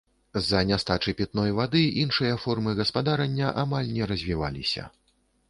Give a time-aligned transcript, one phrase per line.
[0.43, 4.89] З-за нястачы пітной вады іншыя формы гаспадарання амаль не развіваліся.